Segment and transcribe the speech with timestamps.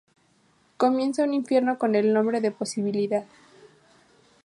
[0.77, 3.23] Comienza un infierno con el nombre de posibilidad.